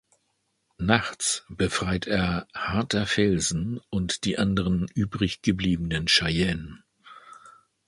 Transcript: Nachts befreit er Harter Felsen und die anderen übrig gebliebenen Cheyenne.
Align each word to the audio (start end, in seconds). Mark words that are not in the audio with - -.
Nachts 0.79 1.45
befreit 1.47 2.07
er 2.07 2.47
Harter 2.55 3.05
Felsen 3.05 3.79
und 3.91 4.23
die 4.23 4.39
anderen 4.39 4.87
übrig 4.95 5.43
gebliebenen 5.43 6.07
Cheyenne. 6.07 6.79